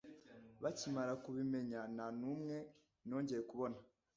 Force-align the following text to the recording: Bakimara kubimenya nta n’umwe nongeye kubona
Bakimara 0.63 1.13
kubimenya 1.23 1.79
nta 1.95 2.07
n’umwe 2.19 2.57
nongeye 3.07 3.41
kubona 3.49 3.77